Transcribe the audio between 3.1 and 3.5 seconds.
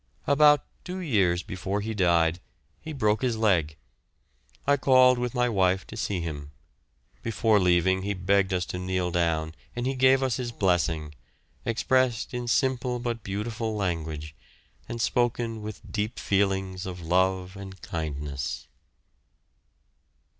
his